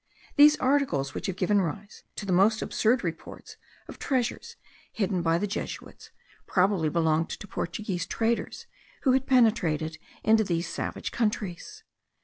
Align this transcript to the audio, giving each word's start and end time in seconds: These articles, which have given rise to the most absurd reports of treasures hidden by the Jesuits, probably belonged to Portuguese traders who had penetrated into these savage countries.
These 0.35 0.57
articles, 0.57 1.13
which 1.13 1.27
have 1.27 1.35
given 1.35 1.61
rise 1.61 2.01
to 2.15 2.25
the 2.25 2.33
most 2.33 2.63
absurd 2.63 3.03
reports 3.03 3.57
of 3.87 3.99
treasures 3.99 4.55
hidden 4.91 5.21
by 5.21 5.37
the 5.37 5.45
Jesuits, 5.45 6.09
probably 6.47 6.89
belonged 6.89 7.29
to 7.29 7.47
Portuguese 7.47 8.07
traders 8.07 8.65
who 9.03 9.11
had 9.11 9.27
penetrated 9.27 9.99
into 10.23 10.43
these 10.43 10.67
savage 10.67 11.11
countries. 11.11 11.83